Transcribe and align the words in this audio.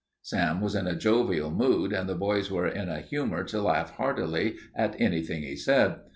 Sam 0.23 0.61
was 0.61 0.73
in 0.73 0.87
a 0.87 0.95
jovial 0.95 1.51
mood 1.51 1.93
and 1.93 2.09
the 2.09 2.15
boys 2.15 2.49
were 2.49 2.65
in 2.65 2.87
the 2.87 3.01
humor 3.01 3.43
to 3.43 3.61
laugh 3.61 3.91
heartily 3.97 4.55
at 4.75 4.99
anything 4.99 5.43
he 5.43 5.55
said. 5.55 5.99